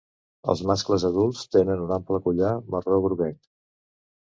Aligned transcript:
Els 0.53 0.63
mascles 0.71 1.05
adults 1.09 1.43
tenen 1.57 1.85
un 1.85 1.95
ample 1.99 2.23
collar 2.25 2.57
marró-groguenc. 2.77 3.41